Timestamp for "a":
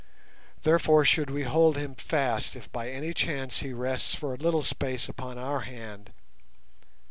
4.33-4.37